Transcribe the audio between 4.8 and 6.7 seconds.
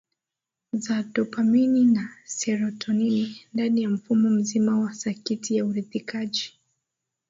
sakiti ya uridhikaji